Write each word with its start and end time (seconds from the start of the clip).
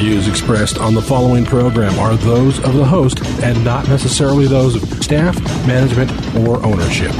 views 0.00 0.28
expressed 0.28 0.78
on 0.78 0.94
the 0.94 1.02
following 1.02 1.44
program 1.44 1.98
are 1.98 2.14
those 2.14 2.58
of 2.64 2.72
the 2.72 2.84
host 2.84 3.22
and 3.42 3.62
not 3.62 3.86
necessarily 3.86 4.46
those 4.46 4.74
of 4.74 5.04
staff, 5.04 5.38
management, 5.66 6.10
or 6.36 6.56
ownership. 6.64 7.12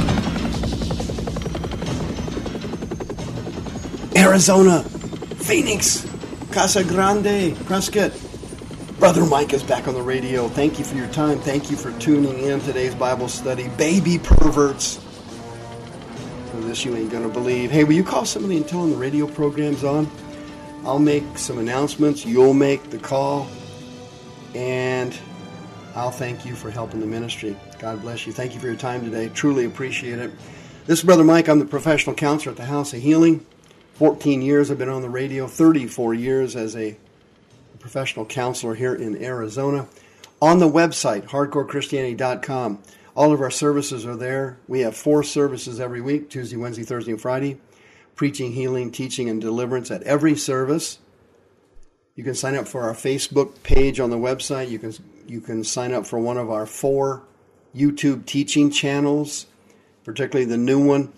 Arizona, 4.17 4.81
Phoenix, 5.43 6.07
Casa 6.51 6.83
Grande, 6.83 7.55
Prescott. 7.67 8.13
Brother 8.97 9.27
Mike 9.27 9.53
is 9.53 9.61
back 9.61 9.87
on 9.87 9.93
the 9.93 10.01
radio. 10.01 10.47
Thank 10.47 10.79
you 10.79 10.83
for 10.83 10.95
your 10.95 11.07
time. 11.09 11.37
Thank 11.37 11.69
you 11.69 11.77
for 11.77 11.91
tuning 11.99 12.39
in 12.39 12.61
today's 12.61 12.95
Bible 12.95 13.27
study. 13.27 13.69
Baby 13.77 14.17
perverts. 14.17 14.95
For 16.49 16.57
this 16.61 16.83
you 16.83 16.95
ain't 16.95 17.11
gonna 17.11 17.29
believe. 17.29 17.69
Hey, 17.69 17.83
will 17.83 17.93
you 17.93 18.03
call 18.03 18.25
somebody 18.25 18.57
and 18.57 18.67
tell 18.67 18.81
them 18.81 18.89
the 18.89 18.97
radio 18.97 19.27
program's 19.27 19.83
on? 19.83 20.09
I'll 20.83 20.99
make 20.99 21.37
some 21.37 21.59
announcements. 21.59 22.25
You'll 22.25 22.55
make 22.55 22.89
the 22.89 22.97
call. 22.97 23.47
And 24.55 25.15
I'll 25.95 26.11
thank 26.11 26.43
you 26.43 26.55
for 26.55 26.71
helping 26.71 26.99
the 26.99 27.05
ministry. 27.05 27.55
God 27.77 28.01
bless 28.01 28.25
you. 28.25 28.33
Thank 28.33 28.55
you 28.55 28.59
for 28.59 28.65
your 28.65 28.75
time 28.75 29.03
today. 29.03 29.29
Truly 29.29 29.65
appreciate 29.65 30.17
it. 30.17 30.31
This 30.87 30.99
is 30.99 31.05
Brother 31.05 31.23
Mike. 31.23 31.47
I'm 31.47 31.59
the 31.59 31.65
professional 31.65 32.15
counselor 32.15 32.51
at 32.51 32.57
the 32.57 32.65
House 32.65 32.93
of 32.93 33.01
Healing. 33.01 33.45
14 33.93 34.41
years 34.41 34.71
I've 34.71 34.79
been 34.79 34.89
on 34.89 35.03
the 35.03 35.09
radio, 35.09 35.45
34 35.45 36.15
years 36.15 36.55
as 36.55 36.75
a 36.75 36.97
professional 37.77 38.25
counselor 38.25 38.73
here 38.73 38.95
in 38.95 39.23
Arizona. 39.23 39.87
On 40.41 40.57
the 40.57 40.67
website, 40.67 41.27
hardcorechristianity.com, 41.27 42.81
all 43.15 43.31
of 43.31 43.41
our 43.41 43.51
services 43.51 44.03
are 44.07 44.15
there. 44.15 44.57
We 44.67 44.79
have 44.79 44.97
four 44.97 45.21
services 45.21 45.79
every 45.79 46.01
week 46.01 46.31
Tuesday, 46.31 46.57
Wednesday, 46.57 46.83
Thursday, 46.83 47.11
and 47.11 47.21
Friday 47.21 47.59
preaching, 48.21 48.51
healing, 48.51 48.91
teaching, 48.91 49.27
and 49.31 49.41
deliverance 49.41 49.89
at 49.89 50.03
every 50.03 50.35
service. 50.35 50.99
You 52.13 52.23
can 52.23 52.35
sign 52.35 52.55
up 52.55 52.67
for 52.67 52.83
our 52.83 52.93
Facebook 52.93 53.63
page 53.63 53.99
on 53.99 54.11
the 54.11 54.15
website. 54.15 54.69
You 54.69 54.77
can 54.77 54.93
you 55.25 55.41
can 55.41 55.63
sign 55.63 55.91
up 55.91 56.05
for 56.05 56.19
one 56.19 56.37
of 56.37 56.51
our 56.51 56.67
four 56.67 57.23
YouTube 57.75 58.27
teaching 58.27 58.69
channels, 58.69 59.47
particularly 60.03 60.45
the 60.45 60.55
new 60.55 60.85
one, 60.85 61.11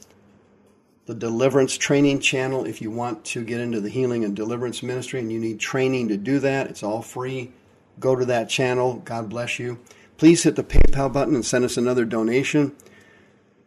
the 1.05 1.13
Deliverance 1.13 1.77
Training 1.77 2.21
Channel. 2.21 2.65
If 2.65 2.81
you 2.81 2.89
want 2.89 3.25
to 3.25 3.43
get 3.43 3.59
into 3.59 3.81
the 3.81 3.89
healing 3.89 4.23
and 4.23 4.33
deliverance 4.33 4.81
ministry 4.81 5.19
and 5.19 5.29
you 5.29 5.39
need 5.39 5.59
training 5.59 6.07
to 6.07 6.15
do 6.15 6.39
that, 6.39 6.67
it's 6.67 6.83
all 6.83 7.01
free. 7.01 7.51
Go 7.99 8.15
to 8.15 8.23
that 8.27 8.47
channel. 8.47 9.01
God 9.03 9.27
bless 9.27 9.59
you. 9.59 9.77
Please 10.15 10.43
hit 10.43 10.55
the 10.55 10.63
PayPal 10.63 11.11
button 11.11 11.35
and 11.35 11.45
send 11.45 11.65
us 11.65 11.75
another 11.75 12.05
donation. 12.05 12.73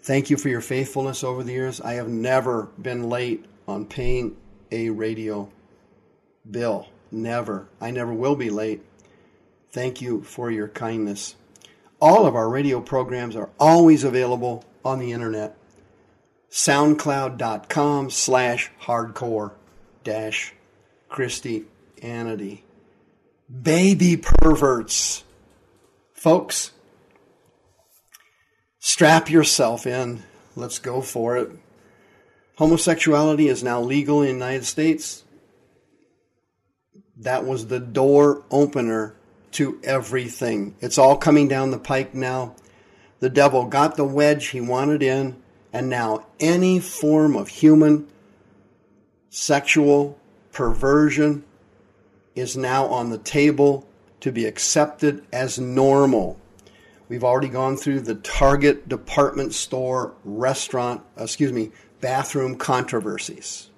Thank 0.06 0.30
you 0.30 0.36
for 0.36 0.48
your 0.48 0.60
faithfulness 0.60 1.24
over 1.24 1.42
the 1.42 1.50
years. 1.50 1.80
I 1.80 1.94
have 1.94 2.08
never 2.08 2.68
been 2.80 3.08
late 3.08 3.44
on 3.66 3.86
paying 3.86 4.36
a 4.70 4.90
radio 4.90 5.50
bill. 6.48 6.86
Never. 7.10 7.66
I 7.80 7.90
never 7.90 8.14
will 8.14 8.36
be 8.36 8.48
late. 8.48 8.84
Thank 9.72 10.00
you 10.00 10.22
for 10.22 10.48
your 10.48 10.68
kindness. 10.68 11.34
All 12.00 12.24
of 12.24 12.36
our 12.36 12.48
radio 12.48 12.80
programs 12.80 13.34
are 13.34 13.50
always 13.58 14.04
available 14.04 14.64
on 14.84 15.00
the 15.00 15.10
internet. 15.10 15.56
SoundCloud.com 16.52 18.10
slash 18.10 18.70
hardcore 18.82 19.54
dash 20.04 20.54
Christianity. 21.08 22.64
Baby 23.50 24.16
perverts. 24.18 25.24
Folks, 26.12 26.70
strap 28.86 29.28
yourself 29.28 29.84
in. 29.84 30.22
Let's 30.54 30.78
go 30.78 31.00
for 31.00 31.36
it. 31.36 31.50
Homosexuality 32.54 33.48
is 33.48 33.64
now 33.64 33.80
legal 33.80 34.22
in 34.22 34.26
the 34.26 34.32
United 34.32 34.64
States. 34.64 35.24
That 37.16 37.44
was 37.44 37.66
the 37.66 37.80
door 37.80 38.44
opener 38.48 39.16
to 39.52 39.80
everything. 39.82 40.76
It's 40.80 40.98
all 40.98 41.16
coming 41.16 41.48
down 41.48 41.72
the 41.72 41.80
pike 41.80 42.14
now. 42.14 42.54
The 43.18 43.28
devil 43.28 43.64
got 43.64 43.96
the 43.96 44.04
wedge 44.04 44.46
he 44.46 44.60
wanted 44.60 45.02
in, 45.02 45.42
and 45.72 45.90
now 45.90 46.24
any 46.38 46.78
form 46.78 47.34
of 47.34 47.48
human 47.48 48.06
sexual 49.30 50.16
perversion 50.52 51.42
is 52.36 52.56
now 52.56 52.86
on 52.86 53.10
the 53.10 53.18
table 53.18 53.84
to 54.20 54.30
be 54.30 54.46
accepted 54.46 55.26
as 55.32 55.58
normal. 55.58 56.38
We've 57.08 57.24
already 57.24 57.48
gone 57.48 57.76
through 57.76 58.00
the 58.00 58.16
Target 58.16 58.88
department 58.88 59.54
store, 59.54 60.14
restaurant, 60.24 61.02
excuse 61.16 61.52
me, 61.52 61.70
bathroom 62.00 62.56
controversies. 62.56 63.70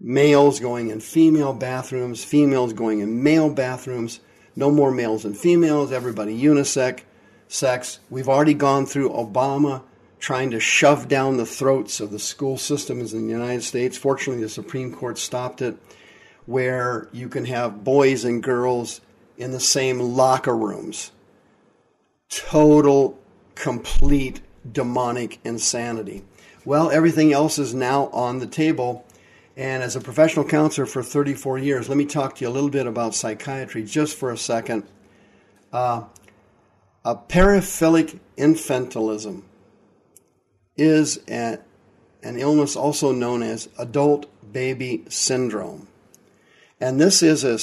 Males 0.00 0.58
going 0.58 0.90
in 0.90 1.00
female 1.00 1.52
bathrooms, 1.52 2.24
females 2.24 2.72
going 2.72 3.00
in 3.00 3.22
male 3.22 3.50
bathrooms, 3.50 4.20
no 4.56 4.70
more 4.70 4.90
males 4.90 5.24
and 5.24 5.36
females, 5.36 5.92
everybody 5.92 6.36
unisex, 6.40 7.00
sex. 7.48 8.00
We've 8.10 8.28
already 8.28 8.54
gone 8.54 8.86
through 8.86 9.10
Obama 9.10 9.82
trying 10.18 10.50
to 10.50 10.60
shove 10.60 11.06
down 11.06 11.36
the 11.36 11.46
throats 11.46 12.00
of 12.00 12.10
the 12.10 12.18
school 12.18 12.56
systems 12.56 13.12
in 13.12 13.26
the 13.26 13.32
United 13.32 13.62
States. 13.62 13.96
Fortunately, 13.96 14.42
the 14.42 14.48
Supreme 14.48 14.92
Court 14.92 15.18
stopped 15.18 15.62
it, 15.62 15.76
where 16.46 17.08
you 17.12 17.28
can 17.28 17.44
have 17.44 17.84
boys 17.84 18.24
and 18.24 18.42
girls 18.42 19.00
in 19.36 19.52
the 19.52 19.60
same 19.60 20.00
locker 20.00 20.56
rooms. 20.56 21.10
Total, 22.34 23.16
complete 23.54 24.40
demonic 24.72 25.38
insanity. 25.44 26.24
Well, 26.64 26.90
everything 26.90 27.32
else 27.32 27.60
is 27.60 27.74
now 27.74 28.08
on 28.08 28.40
the 28.40 28.46
table. 28.48 29.06
And 29.56 29.84
as 29.84 29.94
a 29.94 30.00
professional 30.00 30.44
counselor 30.44 30.86
for 30.86 31.00
34 31.00 31.58
years, 31.58 31.88
let 31.88 31.96
me 31.96 32.04
talk 32.04 32.34
to 32.36 32.44
you 32.44 32.48
a 32.48 32.50
little 32.50 32.70
bit 32.70 32.88
about 32.88 33.14
psychiatry 33.14 33.84
just 33.84 34.16
for 34.16 34.32
a 34.32 34.36
second. 34.36 34.82
Uh, 35.72 36.04
a 37.04 37.14
paraphilic 37.14 38.18
infantilism 38.36 39.42
is 40.76 41.20
a, 41.28 41.60
an 42.24 42.36
illness 42.36 42.74
also 42.74 43.12
known 43.12 43.44
as 43.44 43.68
adult 43.78 44.26
baby 44.52 45.04
syndrome. 45.08 45.86
And 46.80 47.00
this 47.00 47.22
is 47.22 47.44
a, 47.44 47.54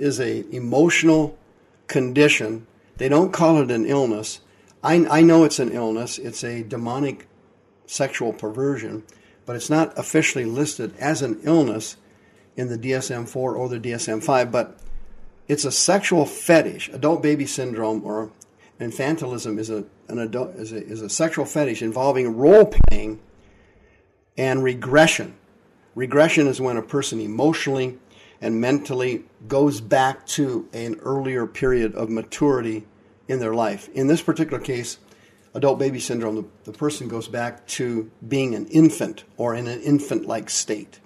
is 0.00 0.18
a 0.18 0.52
emotional 0.52 1.38
condition. 1.86 2.66
They 2.96 3.08
don't 3.08 3.32
call 3.32 3.60
it 3.60 3.70
an 3.70 3.86
illness. 3.86 4.40
I, 4.82 5.06
I 5.06 5.22
know 5.22 5.44
it's 5.44 5.58
an 5.58 5.72
illness. 5.72 6.18
It's 6.18 6.44
a 6.44 6.62
demonic 6.62 7.26
sexual 7.86 8.32
perversion, 8.32 9.04
but 9.44 9.56
it's 9.56 9.70
not 9.70 9.96
officially 9.98 10.44
listed 10.44 10.94
as 10.98 11.22
an 11.22 11.40
illness 11.42 11.96
in 12.56 12.68
the 12.68 12.78
DSM 12.78 13.28
4 13.28 13.54
or 13.54 13.68
the 13.68 13.78
DSM 13.78 14.22
5, 14.22 14.50
but 14.50 14.78
it's 15.48 15.64
a 15.64 15.72
sexual 15.72 16.26
fetish. 16.26 16.88
Adult 16.88 17.22
baby 17.22 17.46
syndrome 17.46 18.04
or 18.04 18.30
infantilism 18.80 19.58
is 19.58 19.70
a, 19.70 19.84
an 20.08 20.18
adult, 20.18 20.54
is 20.56 20.72
a, 20.72 20.84
is 20.84 21.02
a 21.02 21.10
sexual 21.10 21.44
fetish 21.44 21.82
involving 21.82 22.36
role 22.36 22.66
playing 22.66 23.20
and 24.36 24.62
regression. 24.62 25.34
Regression 25.94 26.46
is 26.46 26.60
when 26.60 26.76
a 26.76 26.82
person 26.82 27.20
emotionally 27.20 27.98
and 28.40 28.60
mentally 28.60 29.24
goes 29.48 29.80
back 29.80 30.26
to 30.26 30.68
an 30.72 30.96
earlier 31.00 31.46
period 31.46 31.94
of 31.94 32.10
maturity 32.10 32.86
in 33.28 33.40
their 33.40 33.54
life. 33.54 33.88
In 33.94 34.06
this 34.06 34.22
particular 34.22 34.62
case, 34.62 34.98
adult 35.54 35.78
baby 35.78 35.98
syndrome, 35.98 36.36
the, 36.36 36.70
the 36.70 36.76
person 36.76 37.08
goes 37.08 37.28
back 37.28 37.66
to 37.66 38.10
being 38.26 38.54
an 38.54 38.66
infant 38.66 39.24
or 39.36 39.54
in 39.54 39.66
an 39.66 39.80
infant 39.80 40.26
like 40.26 40.50
state. 40.50 41.00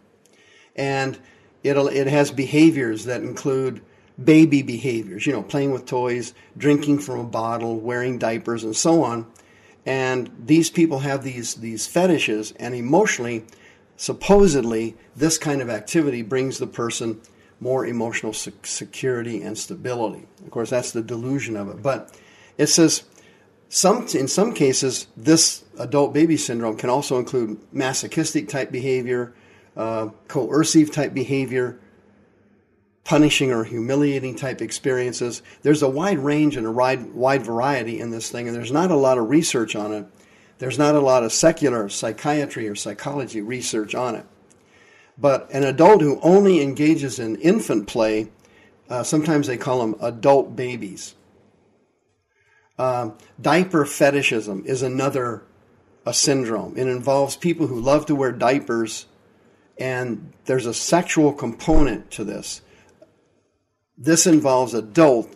And 0.77 1.19
it'll, 1.63 1.89
it 1.89 2.07
has 2.07 2.31
behaviors 2.31 3.05
that 3.05 3.23
include 3.23 3.81
baby 4.23 4.63
behaviors, 4.63 5.27
you 5.27 5.33
know, 5.33 5.43
playing 5.43 5.71
with 5.71 5.87
toys, 5.87 6.35
drinking 6.57 6.99
from 6.99 7.21
a 7.21 7.25
bottle, 7.25 7.79
wearing 7.79 8.19
diapers, 8.19 8.65
and 8.65 8.77
so 8.77 9.03
on. 9.03 9.27
And 9.87 10.31
these 10.45 10.69
people 10.69 10.99
have 11.01 11.25
these, 11.25 11.55
these 11.55 11.87
fetishes, 11.87 12.53
and 12.57 12.75
emotionally, 12.75 13.45
supposedly, 14.01 14.97
this 15.15 15.37
kind 15.37 15.61
of 15.61 15.69
activity 15.69 16.23
brings 16.23 16.57
the 16.57 16.67
person 16.67 17.21
more 17.61 17.85
emotional 17.85 18.33
security 18.33 19.43
and 19.43 19.59
stability. 19.59 20.27
Of 20.43 20.51
course, 20.51 20.71
that's 20.71 20.93
the 20.93 21.03
delusion 21.03 21.55
of 21.55 21.69
it. 21.69 21.83
But 21.83 22.19
it 22.57 22.69
says 22.69 23.05
some, 23.69 24.07
in 24.15 24.27
some 24.27 24.55
cases, 24.55 25.07
this 25.19 25.65
adult 25.79 26.15
baby 26.15 26.39
syndrome 26.39 26.79
can 26.79 26.89
also 26.89 27.19
include 27.19 27.61
masochistic 27.75 28.49
type 28.49 28.73
behavior, 28.73 29.35
uh, 29.77 30.09
coercive 30.29 30.91
type 30.91 31.13
behavior, 31.13 31.79
punishing 33.05 33.53
or 33.53 33.65
humiliating 33.65 34.35
type 34.35 34.63
experiences. 34.63 35.43
There's 35.61 35.83
a 35.83 35.91
wide 35.91 36.21
range 36.21 36.57
and 36.57 36.67
a 36.67 36.73
wide, 36.73 37.13
wide 37.13 37.43
variety 37.43 38.01
in 38.01 38.09
this 38.09 38.31
thing, 38.31 38.49
and 38.49 38.57
there's 38.57 38.73
not 38.73 38.91
a 38.91 38.97
lot 38.97 39.19
of 39.19 39.29
research 39.29 39.77
on 39.77 39.93
it. 39.93 40.07
There's 40.61 40.79
not 40.79 40.95
a 40.95 41.01
lot 41.01 41.25
of 41.25 41.33
secular 41.33 41.89
psychiatry 41.89 42.69
or 42.69 42.75
psychology 42.75 43.41
research 43.41 43.95
on 43.95 44.15
it. 44.15 44.27
But 45.17 45.51
an 45.53 45.65
adult 45.65 46.03
who 46.03 46.21
only 46.21 46.61
engages 46.61 47.19
in 47.19 47.37
infant 47.37 47.87
play, 47.87 48.29
uh, 48.91 49.03
sometimes 49.03 49.47
they 49.47 49.57
call 49.57 49.81
them 49.81 49.97
adult 50.03 50.55
babies. 50.55 51.15
Um, 52.79 53.17
diaper 53.41 53.87
fetishism 53.87 54.65
is 54.67 54.83
another 54.83 55.43
a 56.05 56.13
syndrome. 56.13 56.77
It 56.77 56.89
involves 56.89 57.37
people 57.37 57.67
who 57.67 57.81
love 57.81 58.05
to 58.07 58.15
wear 58.15 58.31
diapers, 58.31 59.07
and 59.79 60.31
there's 60.45 60.67
a 60.67 60.75
sexual 60.75 61.33
component 61.33 62.11
to 62.13 62.25
this. 62.25 62.61
This 63.97 64.27
involves 64.27 64.75
adult. 64.75 65.35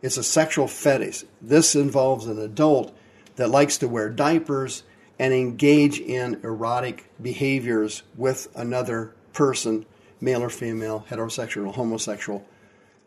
It's 0.00 0.16
a 0.16 0.24
sexual 0.24 0.66
fetish. 0.66 1.24
This 1.42 1.74
involves 1.74 2.26
an 2.26 2.38
adult 2.38 2.96
that 3.36 3.50
likes 3.50 3.78
to 3.78 3.88
wear 3.88 4.08
diapers 4.08 4.82
and 5.18 5.32
engage 5.32 6.00
in 6.00 6.40
erotic 6.42 7.10
behaviors 7.20 8.02
with 8.16 8.48
another 8.54 9.14
person, 9.32 9.86
male 10.20 10.42
or 10.42 10.50
female, 10.50 11.04
heterosexual 11.08 11.68
or 11.68 11.72
homosexual. 11.72 12.44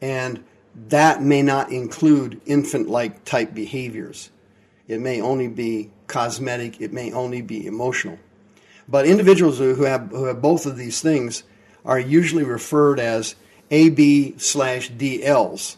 And 0.02 0.44
that 0.88 1.22
may 1.22 1.42
not 1.42 1.72
include 1.72 2.42
infant 2.46 2.90
like 2.90 3.24
type 3.26 3.54
behaviors. 3.54 4.30
It 4.88 5.00
may 5.00 5.22
only 5.22 5.48
be 5.48 5.92
cosmetic, 6.08 6.80
it 6.82 6.94
may 6.94 7.12
only 7.12 7.42
be 7.42 7.66
emotional. 7.66 8.20
But 8.88 9.08
individuals 9.08 9.58
who 9.58 9.84
have, 9.84 10.10
who 10.12 10.26
have 10.26 10.42
both 10.42 10.66
of 10.66 10.78
these 10.78 11.02
things 11.02 11.44
are 11.84 12.00
usually 12.00 12.44
referred 12.44 13.00
as 13.00 13.36
AB 13.72 14.36
slash 14.38 14.92
DLs. 14.92 15.78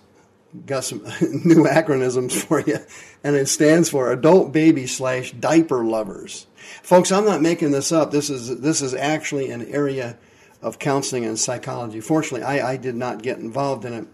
Got 0.65 0.85
some 0.85 0.99
new 1.21 1.65
acronyms 1.65 2.31
for 2.31 2.61
you, 2.61 2.79
and 3.23 3.35
it 3.35 3.47
stands 3.47 3.89
for 3.89 4.11
Adult 4.11 4.53
Baby 4.53 4.87
slash 4.87 5.33
Diaper 5.33 5.83
Lovers. 5.83 6.47
Folks, 6.83 7.11
I'm 7.11 7.25
not 7.25 7.41
making 7.41 7.71
this 7.71 7.91
up. 7.91 8.11
This 8.11 8.29
is 8.29 8.61
this 8.61 8.81
is 8.81 8.93
actually 8.93 9.51
an 9.51 9.65
area 9.67 10.17
of 10.61 10.79
counseling 10.79 11.25
and 11.25 11.37
psychology. 11.37 11.99
Fortunately, 11.99 12.43
I, 12.43 12.71
I 12.71 12.77
did 12.77 12.95
not 12.95 13.21
get 13.21 13.39
involved 13.39 13.83
in 13.83 13.93
it, 13.93 14.07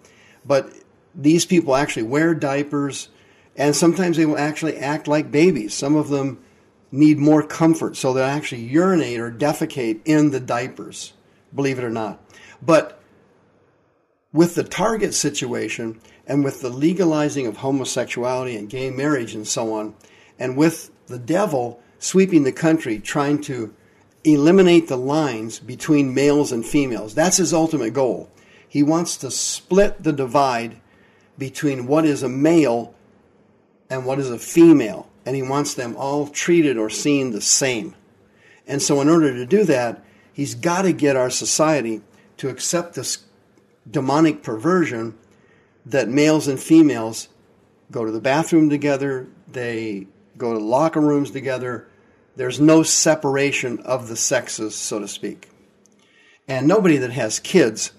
but 0.44 0.74
these 1.14 1.46
people 1.46 1.76
actually 1.76 2.04
wear 2.04 2.34
diapers, 2.34 3.10
and 3.56 3.76
sometimes 3.76 4.18
they 4.18 4.26
will 4.26 4.38
actually 4.38 4.78
act 4.78 5.08
like 5.08 5.32
babies. 5.32 5.76
Some 5.76 5.96
of 5.96 6.10
them 6.10 6.44
need 6.92 7.20
more 7.20 7.44
comfort, 7.44 7.96
so 7.96 8.12
they'll 8.12 8.24
actually 8.24 8.62
urinate 8.62 9.20
or 9.20 9.32
defecate 9.32 10.02
in 10.06 10.32
the 10.32 10.40
diapers, 10.40 11.14
believe 11.54 11.78
it 11.78 11.84
or 11.84 11.92
not. 11.92 12.20
But 12.62 13.03
with 14.34 14.56
the 14.56 14.64
target 14.64 15.14
situation 15.14 16.02
and 16.28 16.44
with 16.44 16.62
the 16.62 16.70
legalizing 16.70 17.48
of 17.48 17.58
homosexuality 17.58 18.58
and 18.58 18.70
gay 18.70 18.90
marriage 18.90 19.36
and 19.36 19.48
so 19.48 19.74
on, 19.74 19.96
and 20.40 20.58
with 20.58 20.90
the 21.08 21.20
devil 21.20 21.80
sweeping 22.00 22.44
the 22.44 22.52
country 22.52 23.00
trying 23.00 23.40
to 23.40 23.74
eliminate 24.24 24.88
the 24.88 24.98
lines 24.98 25.60
between 25.60 26.14
males 26.14 26.52
and 26.52 26.66
females. 26.66 27.14
That's 27.14 27.38
his 27.38 27.54
ultimate 27.54 27.94
goal. 27.94 28.30
He 28.68 28.84
wants 28.84 29.18
to 29.18 29.30
split 29.30 30.02
the 30.02 30.14
divide 30.14 30.82
between 31.38 31.88
what 31.88 32.06
is 32.06 32.24
a 32.24 32.30
male 32.30 32.96
and 33.90 34.06
what 34.06 34.20
is 34.20 34.32
a 34.32 34.40
female, 34.40 35.10
and 35.26 35.36
he 35.36 35.44
wants 35.44 35.74
them 35.74 35.96
all 35.96 36.28
treated 36.28 36.78
or 36.78 36.90
seen 36.90 37.32
the 37.32 37.42
same. 37.42 37.96
And 38.66 38.82
so, 38.82 39.02
in 39.02 39.10
order 39.10 39.34
to 39.34 39.46
do 39.46 39.64
that, 39.66 40.04
he's 40.32 40.56
got 40.56 40.84
to 40.84 40.94
get 40.94 41.16
our 41.16 41.30
society 41.30 42.02
to 42.38 42.50
accept 42.50 42.96
this 42.96 43.24
demonic 43.90 44.44
perversion 44.44 45.18
that 45.86 46.08
males 46.08 46.48
and 46.48 46.60
females 46.60 47.28
go 47.92 48.06
to 48.06 48.12
the 48.12 48.22
bathroom 48.22 48.70
together, 48.70 49.28
they 49.52 50.08
go 50.38 50.54
to 50.54 50.60
locker 50.60 51.02
rooms 51.02 51.32
together. 51.32 51.88
There's 52.36 52.60
no 52.60 52.84
separation 52.84 53.80
of 53.80 54.08
the 54.08 54.16
sexes, 54.16 54.76
so 54.76 55.00
to 55.00 55.08
speak. 55.08 55.50
And 56.48 56.68
nobody 56.68 56.98
that 56.98 57.12
has 57.12 57.40
kids, 57.40 57.92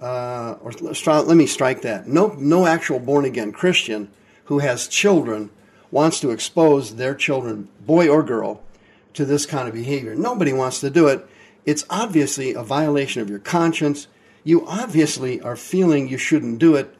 uh, 0.00 0.56
or 0.62 0.72
let 0.72 1.36
me 1.36 1.46
strike 1.46 1.82
that, 1.82 2.08
no, 2.08 2.28
no 2.38 2.66
actual 2.66 2.98
born 2.98 3.24
again 3.24 3.52
Christian 3.52 4.10
who 4.44 4.60
has 4.60 4.88
children 4.88 5.50
wants 5.90 6.20
to 6.20 6.30
expose 6.30 6.96
their 6.96 7.14
children, 7.14 7.68
boy 7.80 8.08
or 8.08 8.22
girl, 8.22 8.62
to 9.14 9.24
this 9.24 9.44
kind 9.44 9.68
of 9.68 9.74
behavior. 9.74 10.14
Nobody 10.14 10.52
wants 10.52 10.80
to 10.80 10.90
do 10.90 11.08
it. 11.08 11.26
It's 11.66 11.84
obviously 11.90 12.54
a 12.54 12.62
violation 12.62 13.22
of 13.22 13.28
your 13.28 13.38
conscience 13.38 14.06
you 14.44 14.66
obviously 14.66 15.40
are 15.40 15.56
feeling 15.56 16.08
you 16.08 16.18
shouldn't 16.18 16.58
do 16.58 16.76
it. 16.76 16.94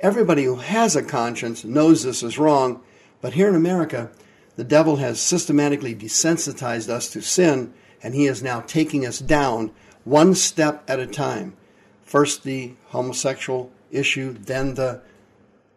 Everybody 0.00 0.44
who 0.44 0.56
has 0.56 0.96
a 0.96 1.02
conscience 1.02 1.64
knows 1.64 2.02
this 2.02 2.22
is 2.22 2.38
wrong, 2.38 2.82
but 3.20 3.34
here 3.34 3.48
in 3.48 3.54
America, 3.54 4.10
the 4.56 4.64
devil 4.64 4.96
has 4.96 5.20
systematically 5.20 5.94
desensitized 5.94 6.88
us 6.88 7.10
to 7.10 7.20
sin, 7.22 7.72
and 8.02 8.14
he 8.14 8.26
is 8.26 8.42
now 8.42 8.60
taking 8.60 9.06
us 9.06 9.18
down 9.18 9.72
one 10.04 10.34
step 10.34 10.84
at 10.88 11.00
a 11.00 11.06
time. 11.06 11.56
First, 12.04 12.44
the 12.44 12.74
homosexual 12.86 13.72
issue, 13.90 14.34
then 14.34 14.74
the 14.74 15.00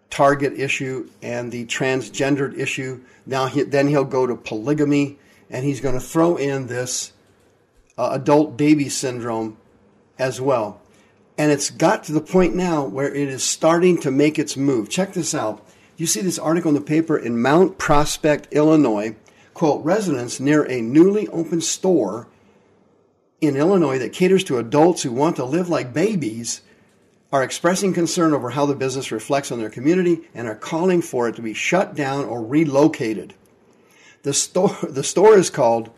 target 0.10 0.54
issue, 0.54 1.10
and 1.22 1.52
the 1.52 1.66
transgendered 1.66 2.58
issue. 2.58 3.02
Now, 3.26 3.48
he, 3.48 3.64
then 3.64 3.88
he'll 3.88 4.04
go 4.04 4.28
to 4.28 4.36
polygamy, 4.36 5.18
and 5.50 5.66
he's 5.66 5.82
going 5.82 5.96
to 5.96 6.02
throw 6.02 6.36
in 6.36 6.68
this 6.68 7.14
uh, 7.98 8.10
adult 8.12 8.58
baby 8.58 8.90
syndrome 8.90 9.58
as 10.20 10.40
well. 10.40 10.82
And 11.38 11.52
it's 11.52 11.70
got 11.70 12.04
to 12.06 12.12
the 12.12 12.22
point 12.22 12.56
now 12.56 12.84
where 12.84 13.14
it 13.14 13.28
is 13.28 13.44
starting 13.44 14.00
to 14.02 14.12
make 14.12 14.40
its 14.40 14.58
move. 14.58 14.90
Check 14.90 15.14
this 15.14 15.36
out. 15.36 15.64
You 15.96 16.08
see 16.08 16.22
this 16.22 16.40
article 16.40 16.70
in 16.70 16.76
the 16.76 16.82
paper 16.82 17.18
in 17.18 17.42
Mount 17.42 17.78
Prospect, 17.78 18.48
Illinois. 18.52 19.16
Quote, 19.54 19.84
residents 19.84 20.40
near 20.40 20.64
a 20.64 20.82
newly 20.82 21.28
opened 21.30 21.64
store 21.64 22.28
in 23.42 23.56
Illinois 23.56 24.00
that 24.00 24.14
caters 24.14 24.44
to 24.46 24.58
adults 24.58 25.04
who 25.04 25.12
want 25.12 25.36
to 25.36 25.46
live 25.46 25.70
like 25.70 25.94
babies 25.94 26.62
are 27.32 27.44
expressing 27.44 27.94
concern 27.94 28.34
over 28.34 28.52
how 28.52 28.66
the 28.66 28.76
business 28.76 29.12
reflects 29.12 29.52
on 29.52 29.60
their 29.60 29.70
community 29.70 30.22
and 30.34 30.48
are 30.48 30.56
calling 30.56 31.02
for 31.02 31.28
it 31.28 31.36
to 31.36 31.42
be 31.42 31.54
shut 31.54 31.96
down 31.96 32.26
or 32.26 32.44
relocated. 32.44 33.34
The 34.24 34.34
store, 34.34 34.78
the 34.90 35.04
store 35.04 35.38
is 35.38 35.50
called 35.50 35.90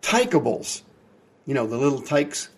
Tykables. 0.00 0.82
You 1.46 1.54
know, 1.54 1.66
the 1.66 1.76
little 1.76 2.00
tykes 2.00 2.48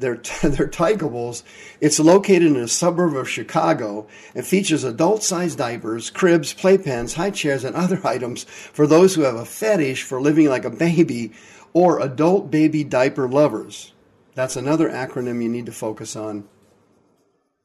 they're, 0.00 0.16
they're 0.42 0.66
Tykables. 0.68 1.44
It's 1.80 2.00
located 2.00 2.42
in 2.42 2.56
a 2.56 2.68
suburb 2.68 3.14
of 3.14 3.28
Chicago 3.28 4.08
and 4.34 4.46
features 4.46 4.84
adult 4.84 5.22
sized 5.22 5.58
diapers, 5.58 6.10
cribs, 6.10 6.52
playpens, 6.52 7.14
high 7.14 7.30
chairs, 7.30 7.64
and 7.64 7.76
other 7.76 8.00
items 8.04 8.44
for 8.44 8.86
those 8.86 9.14
who 9.14 9.22
have 9.22 9.36
a 9.36 9.44
fetish 9.44 10.02
for 10.02 10.20
living 10.20 10.48
like 10.48 10.64
a 10.64 10.70
baby 10.70 11.32
or 11.72 12.00
adult 12.00 12.50
baby 12.50 12.82
diaper 12.82 13.28
lovers. 13.28 13.92
That's 14.34 14.56
another 14.56 14.88
acronym 14.88 15.42
you 15.42 15.48
need 15.48 15.66
to 15.66 15.72
focus 15.72 16.16
on 16.16 16.48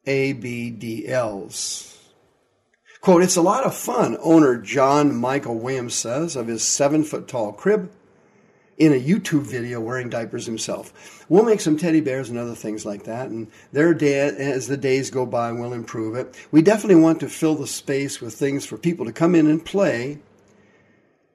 ABDLs. 0.05 1.91
Quote, 3.01 3.21
it's 3.21 3.35
a 3.35 3.41
lot 3.41 3.65
of 3.65 3.75
fun, 3.75 4.17
owner 4.19 4.57
John 4.57 5.15
Michael 5.15 5.59
Williams 5.59 5.93
says 5.93 6.35
of 6.35 6.47
his 6.47 6.63
seven 6.63 7.03
foot 7.03 7.27
tall 7.27 7.53
crib 7.53 7.91
in 8.77 8.91
a 8.91 9.01
YouTube 9.01 9.43
video 9.43 9.79
wearing 9.79 10.09
diapers 10.09 10.45
himself. 10.45 11.25
We'll 11.29 11.45
make 11.45 11.61
some 11.61 11.77
teddy 11.77 12.01
bears 12.01 12.29
and 12.29 12.37
other 12.37 12.55
things 12.55 12.85
like 12.85 13.03
that, 13.05 13.29
and 13.29 13.47
their 13.71 13.93
day, 13.93 14.19
as 14.19 14.67
the 14.67 14.77
days 14.77 15.09
go 15.09 15.25
by, 15.25 15.51
we'll 15.51 15.73
improve 15.73 16.15
it. 16.15 16.35
We 16.51 16.61
definitely 16.61 17.01
want 17.01 17.19
to 17.21 17.29
fill 17.29 17.55
the 17.55 17.67
space 17.67 18.19
with 18.19 18.33
things 18.33 18.65
for 18.65 18.77
people 18.77 19.05
to 19.05 19.13
come 19.13 19.35
in 19.35 19.47
and 19.47 19.63
play. 19.63 20.19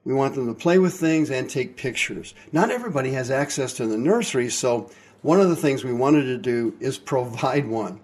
We 0.03 0.13
want 0.13 0.35
them 0.35 0.47
to 0.47 0.53
play 0.53 0.77
with 0.79 0.93
things 0.93 1.29
and 1.29 1.49
take 1.49 1.77
pictures. 1.77 2.33
Not 2.51 2.71
everybody 2.71 3.11
has 3.13 3.31
access 3.31 3.73
to 3.73 3.87
the 3.87 3.97
nursery, 3.97 4.49
so 4.49 4.89
one 5.21 5.39
of 5.39 5.49
the 5.49 5.55
things 5.55 5.83
we 5.83 5.93
wanted 5.93 6.23
to 6.23 6.37
do 6.37 6.75
is 6.79 6.97
provide 6.97 7.67
one. 7.67 7.99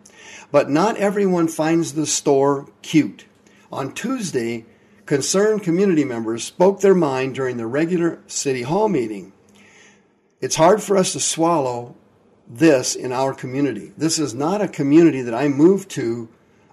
But 0.51 0.69
not 0.69 0.97
everyone 0.97 1.47
finds 1.47 1.93
the 1.93 2.05
store 2.05 2.67
cute. 2.81 3.25
On 3.71 3.93
Tuesday, 3.93 4.65
concerned 5.07 5.63
community 5.63 6.03
members 6.03 6.43
spoke 6.43 6.81
their 6.81 6.93
mind 6.93 7.33
during 7.33 7.57
the 7.57 7.65
regular 7.65 8.19
City 8.27 8.61
Hall 8.61 8.89
meeting. 8.89 9.33
It's 10.41 10.57
hard 10.57 10.83
for 10.83 10.97
us 10.97 11.13
to 11.13 11.19
swallow 11.19 11.95
this 12.47 12.95
in 12.95 13.11
our 13.11 13.33
community. 13.33 13.93
This 13.97 14.19
is 14.19 14.35
not 14.35 14.61
a 14.61 14.67
community 14.67 15.21
that 15.21 15.33
I 15.33 15.47
moved 15.47 15.89
to, 15.91 16.29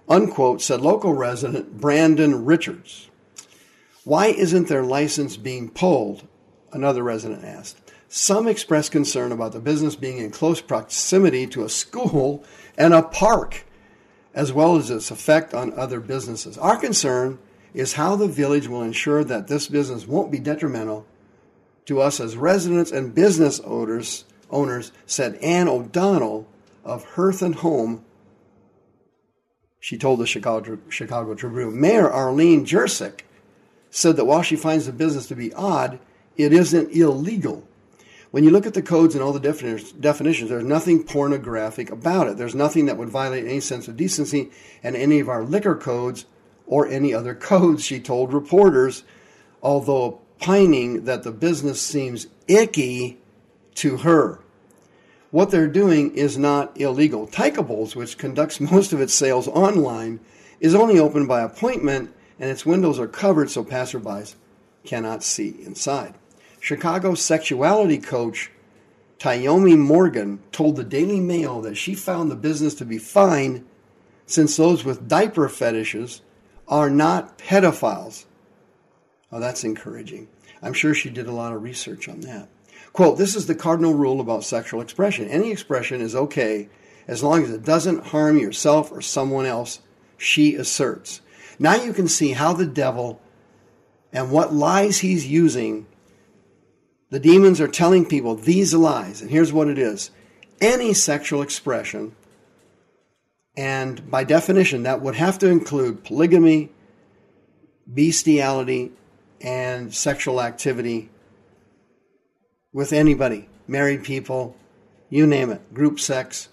unquote, 0.07 0.61
said 0.61 0.81
local 0.81 1.13
resident 1.13 1.79
Brandon 1.79 2.45
Richards. 2.45 3.09
Why 4.03 4.27
isn't 4.27 4.67
their 4.67 4.83
license 4.83 5.35
being 5.35 5.69
pulled? 5.69 6.27
Another 6.71 7.03
resident 7.03 7.43
asked. 7.43 7.91
Some 8.07 8.47
expressed 8.47 8.91
concern 8.91 9.31
about 9.31 9.53
the 9.53 9.59
business 9.59 9.95
being 9.95 10.19
in 10.19 10.29
close 10.29 10.61
proximity 10.61 11.47
to 11.47 11.63
a 11.63 11.69
school 11.69 12.43
and 12.77 12.93
a 12.93 13.01
park, 13.01 13.65
as 14.33 14.53
well 14.53 14.75
as 14.75 14.91
its 14.91 15.09
effect 15.09 15.53
on 15.53 15.73
other 15.73 15.99
businesses. 15.99 16.57
Our 16.57 16.77
concern 16.77 17.39
is 17.75 17.93
how 17.93 18.15
the 18.15 18.27
village 18.27 18.67
will 18.67 18.81
ensure 18.81 19.23
that 19.25 19.47
this 19.47 19.67
business 19.67 20.07
won't 20.07 20.31
be 20.31 20.39
detrimental 20.39 21.05
to 21.85 21.99
us 21.99 22.21
as 22.21 22.37
residents 22.37 22.89
and 22.89 23.13
business 23.13 23.59
owners, 23.59 24.23
owners 24.49 24.93
said 25.05 25.35
Ann 25.35 25.67
O'Donnell 25.67 26.47
of 26.85 27.03
Hearth 27.03 27.41
and 27.41 27.55
Home. 27.55 28.03
She 29.81 29.97
told 29.97 30.19
the 30.19 30.25
Chicago, 30.25 30.79
Chicago 30.87 31.35
Tribune. 31.35 31.79
Mayor 31.79 32.09
Arlene 32.09 32.65
Juracek 32.65 33.21
said 33.91 34.15
that 34.15 34.25
while 34.25 34.41
she 34.41 34.55
finds 34.55 34.85
the 34.85 34.93
business 34.93 35.27
to 35.27 35.35
be 35.35 35.53
odd, 35.53 35.99
it 36.37 36.53
isn't 36.53 36.91
illegal. 36.91 37.67
When 38.31 38.45
you 38.45 38.51
look 38.51 38.65
at 38.65 38.73
the 38.73 38.81
codes 38.81 39.15
and 39.15 39.23
all 39.23 39.33
the 39.33 39.39
definitions, 39.39 40.49
there's 40.49 40.63
nothing 40.63 41.03
pornographic 41.03 41.89
about 41.89 42.27
it. 42.27 42.37
There's 42.37 42.55
nothing 42.55 42.85
that 42.85 42.97
would 42.97 43.09
violate 43.09 43.45
any 43.45 43.59
sense 43.59 43.87
of 43.87 43.97
decency 43.97 44.49
and 44.81 44.95
any 44.95 45.19
of 45.19 45.29
our 45.29 45.43
liquor 45.43 45.75
codes 45.75 46.25
or 46.67 46.87
any 46.87 47.13
other 47.13 47.35
codes, 47.35 47.83
she 47.83 47.99
told 47.99 48.33
reporters, 48.33 49.03
although 49.61 50.19
pining 50.39 51.05
that 51.05 51.23
the 51.23 51.31
business 51.31 51.81
seems 51.81 52.27
icky 52.47 53.17
to 53.75 53.97
her. 53.97 54.39
What 55.31 55.51
they're 55.51 55.67
doing 55.67 56.15
is 56.15 56.37
not 56.37 56.79
illegal. 56.79 57.27
Tykables, 57.27 57.95
which 57.95 58.17
conducts 58.17 58.59
most 58.71 58.93
of 58.93 59.01
its 59.01 59.13
sales 59.13 59.47
online, 59.47 60.19
is 60.59 60.75
only 60.75 60.99
open 60.99 61.27
by 61.27 61.41
appointment 61.41 62.13
and 62.39 62.49
its 62.49 62.65
windows 62.65 62.99
are 62.99 63.07
covered 63.07 63.49
so 63.49 63.63
passerbys 63.63 64.35
cannot 64.83 65.23
see 65.23 65.55
inside. 65.65 66.15
Chicago 66.59 67.15
sexuality 67.15 67.97
coach 67.97 68.51
Tyomi 69.19 69.77
Morgan 69.77 70.39
told 70.51 70.75
the 70.75 70.83
Daily 70.83 71.19
Mail 71.19 71.61
that 71.61 71.75
she 71.75 71.95
found 71.95 72.29
the 72.29 72.35
business 72.35 72.75
to 72.75 72.85
be 72.85 72.97
fine 72.97 73.65
since 74.25 74.57
those 74.57 74.83
with 74.83 75.07
diaper 75.07 75.47
fetishes 75.47 76.21
are 76.67 76.89
not 76.89 77.37
pedophiles. 77.37 78.25
Oh, 79.31 79.39
that's 79.39 79.63
encouraging. 79.63 80.27
I'm 80.61 80.73
sure 80.73 80.93
she 80.93 81.09
did 81.09 81.27
a 81.27 81.31
lot 81.31 81.53
of 81.53 81.63
research 81.63 82.07
on 82.07 82.21
that. 82.21 82.49
Quote, 82.93 83.17
this 83.17 83.35
is 83.35 83.47
the 83.47 83.55
cardinal 83.55 83.93
rule 83.93 84.21
about 84.21 84.43
sexual 84.43 84.81
expression. 84.81 85.27
Any 85.27 85.51
expression 85.51 86.01
is 86.01 86.15
okay 86.15 86.69
as 87.07 87.21
long 87.21 87.43
as 87.43 87.51
it 87.51 87.63
doesn't 87.63 88.07
harm 88.07 88.37
yourself 88.37 88.91
or 88.91 89.01
someone 89.01 89.45
else, 89.45 89.79
she 90.17 90.55
asserts. 90.55 91.21
Now 91.59 91.75
you 91.75 91.93
can 91.93 92.07
see 92.07 92.31
how 92.31 92.53
the 92.53 92.65
devil 92.65 93.21
and 94.11 94.31
what 94.31 94.53
lies 94.53 94.99
he's 94.99 95.27
using 95.27 95.85
the 97.11 97.19
demons 97.19 97.61
are 97.61 97.67
telling 97.67 98.05
people 98.05 98.35
these 98.35 98.73
lies, 98.73 99.21
and 99.21 99.29
here's 99.29 99.53
what 99.53 99.67
it 99.67 99.77
is 99.77 100.11
any 100.59 100.93
sexual 100.93 101.41
expression, 101.41 102.15
and 103.57 104.09
by 104.09 104.23
definition, 104.23 104.83
that 104.83 105.01
would 105.01 105.15
have 105.15 105.39
to 105.39 105.47
include 105.47 106.03
polygamy, 106.03 106.71
bestiality, 107.91 108.91
and 109.41 109.93
sexual 109.93 110.41
activity 110.41 111.09
with 112.73 112.91
anybody 112.91 113.47
married 113.67 114.03
people, 114.03 114.55
you 115.09 115.25
name 115.25 115.49
it, 115.51 115.73
group 115.73 115.99
sex, 115.99 116.49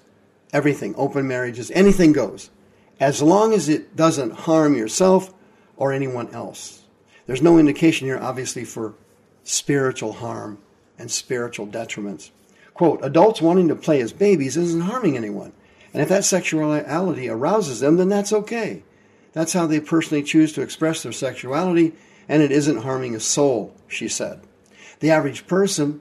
everything, 0.52 0.94
open 0.96 1.26
marriages, 1.26 1.70
anything 1.72 2.12
goes, 2.12 2.50
as 3.00 3.20
long 3.20 3.52
as 3.52 3.68
it 3.68 3.96
doesn't 3.96 4.32
harm 4.32 4.76
yourself 4.76 5.34
or 5.76 5.92
anyone 5.92 6.28
else. 6.32 6.82
There's 7.26 7.42
no 7.42 7.58
indication 7.58 8.06
here, 8.06 8.18
obviously, 8.18 8.64
for 8.64 8.94
spiritual 9.44 10.12
harm 10.12 10.58
and 10.98 11.10
spiritual 11.10 11.66
detriments. 11.66 12.30
Quote, 12.74 13.00
adults 13.02 13.42
wanting 13.42 13.68
to 13.68 13.74
play 13.74 14.00
as 14.00 14.12
babies 14.12 14.56
isn't 14.56 14.82
harming 14.82 15.16
anyone. 15.16 15.52
And 15.92 16.02
if 16.02 16.08
that 16.08 16.24
sexuality 16.24 17.28
arouses 17.28 17.80
them, 17.80 17.96
then 17.96 18.08
that's 18.08 18.32
okay. 18.32 18.82
That's 19.32 19.52
how 19.52 19.66
they 19.66 19.80
personally 19.80 20.22
choose 20.22 20.52
to 20.54 20.62
express 20.62 21.02
their 21.02 21.12
sexuality, 21.12 21.92
and 22.28 22.42
it 22.42 22.52
isn't 22.52 22.82
harming 22.82 23.14
a 23.14 23.20
soul, 23.20 23.74
she 23.88 24.08
said. 24.08 24.40
The 25.00 25.10
average 25.10 25.46
person 25.46 26.00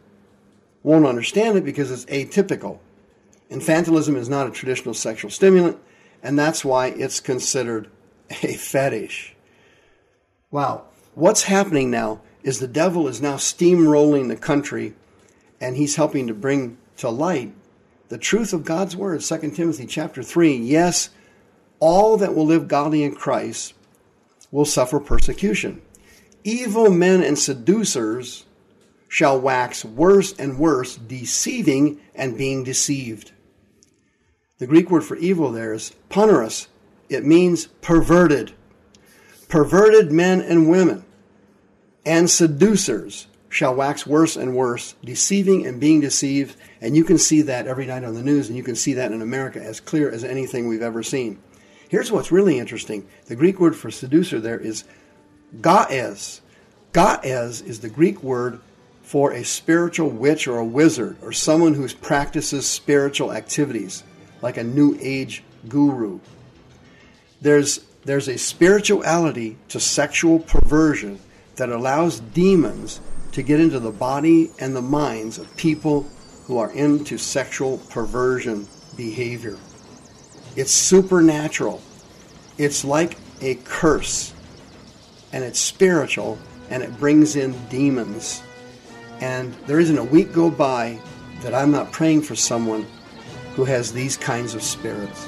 won't 0.84 1.06
understand 1.06 1.58
it 1.58 1.66
because 1.66 1.92
it's 1.92 2.06
atypical. 2.06 2.80
Infantilism 3.50 4.16
is 4.16 4.30
not 4.30 4.48
a 4.48 4.52
traditional 4.52 4.94
sexual 4.94 5.32
stimulant, 5.32 5.78
and 6.24 6.38
that's 6.38 6.64
why 6.64 6.88
it's 6.88 7.20
considered 7.20 7.90
a 8.30 8.54
fetish. 8.54 9.36
Wow. 10.52 10.86
What's 11.16 11.44
happening 11.44 11.92
now 11.92 12.22
is 12.44 12.60
the 12.60 12.68
devil 12.68 13.08
is 13.08 13.22
now 13.22 13.36
steamrolling 13.36 14.28
the 14.28 14.36
country 14.36 14.94
and 15.60 15.78
he's 15.78 15.96
helping 15.96 16.28
to 16.28 16.34
bring 16.34 16.78
to 16.98 17.10
light 17.10 17.54
the 18.12 18.18
truth 18.18 18.52
of 18.52 18.66
God's 18.66 18.94
word 18.94 19.22
2 19.22 19.52
Timothy 19.52 19.86
chapter 19.86 20.22
3 20.22 20.58
yes 20.58 21.12
all 21.80 22.18
that 22.18 22.36
will 22.36 22.46
live 22.46 22.68
godly 22.68 23.06
in 23.06 23.16
Christ 23.16 23.74
will 24.52 24.66
suffer 24.66 25.00
persecution. 25.00 25.82
Evil 26.44 26.92
men 26.92 27.24
and 27.24 27.40
seducers 27.40 28.46
shall 29.08 29.40
wax 29.40 29.86
worse 29.86 30.34
and 30.34 30.60
worse 30.60 30.98
deceiving 30.98 32.02
and 32.14 32.38
being 32.38 32.66
deceived. 32.66 33.32
The 34.58 34.68
greek 34.68 34.92
word 34.92 35.06
for 35.06 35.16
evil 35.16 35.54
there 35.54 35.74
is 35.74 35.94
poneros. 36.10 36.68
It 37.08 37.26
means 37.26 37.68
perverted. 37.82 38.52
Perverted 39.48 40.12
men 40.12 40.42
and 40.42 40.70
women 40.70 41.06
and 42.06 42.30
seducers 42.30 43.28
shall 43.52 43.76
wax 43.76 44.08
worse 44.08 44.38
and 44.38 44.56
worse, 44.56 44.96
deceiving 45.04 45.68
and 45.68 45.80
being 45.80 46.00
deceived. 46.00 46.56
And 46.80 46.96
you 46.96 47.04
can 47.04 47.18
see 47.18 47.42
that 47.44 47.68
every 47.68 47.86
night 47.86 48.06
on 48.06 48.16
the 48.16 48.24
news, 48.24 48.48
and 48.48 48.58
you 48.58 48.64
can 48.64 48.76
see 48.76 48.94
that 48.94 49.12
in 49.12 49.22
America 49.22 49.62
as 49.62 49.82
clear 49.82 50.10
as 50.10 50.24
anything 50.24 50.68
we've 50.68 50.82
ever 50.82 51.04
seen. 51.04 51.38
Here's 51.90 52.12
what's 52.12 52.32
really 52.32 52.58
interesting 52.58 53.06
the 53.26 53.36
Greek 53.36 53.60
word 53.60 53.76
for 53.76 53.92
seducer 53.92 54.40
there 54.40 54.58
is 54.58 54.86
gaes. 55.62 56.42
Gaes 56.94 57.62
is 57.62 57.82
the 57.82 57.90
Greek 57.90 58.24
word 58.24 58.62
for 59.04 59.34
a 59.34 59.44
spiritual 59.44 60.10
witch 60.10 60.48
or 60.48 60.58
a 60.58 60.66
wizard, 60.66 61.18
or 61.22 61.34
someone 61.34 61.74
who 61.74 61.86
practices 61.90 62.66
spiritual 62.66 63.34
activities, 63.34 64.04
like 64.42 64.56
a 64.56 64.64
New 64.64 64.98
Age 65.02 65.44
guru. 65.68 66.22
There's, 67.42 67.82
there's 68.06 68.30
a 68.30 68.38
spirituality 68.38 69.58
to 69.68 69.82
sexual 69.82 70.40
perversion 70.40 71.20
that 71.58 71.70
allows 71.70 72.22
demons 72.22 73.02
to 73.32 73.42
get 73.42 73.60
into 73.60 73.80
the 73.80 73.92
body 73.92 74.52
and 74.60 74.76
the 74.76 74.82
minds 74.82 75.38
of 75.38 75.56
people 75.58 76.06
who 76.46 76.58
are 76.58 76.72
into 76.72 77.18
sexual 77.18 77.78
perversion 77.90 78.68
behavior. 78.98 79.58
It's 80.56 80.72
supernatural. 80.72 81.82
It's 82.58 82.84
like 82.84 83.18
a 83.42 83.56
curse. 83.64 84.34
And 85.32 85.44
it's 85.44 85.60
spiritual 85.60 86.38
and 86.70 86.84
it 86.84 86.98
brings 87.00 87.36
in 87.36 87.54
demons. 87.68 88.44
And 89.22 89.54
there 89.66 89.80
isn't 89.80 89.98
a 89.98 90.04
week 90.04 90.34
go 90.34 90.50
by 90.50 91.00
that 91.42 91.54
I'm 91.54 91.72
not 91.72 91.92
praying 91.92 92.24
for 92.24 92.36
someone 92.36 92.86
who 93.56 93.64
has 93.66 93.92
these 93.92 94.18
kinds 94.18 94.56
of 94.56 94.64
spirits. 94.64 95.28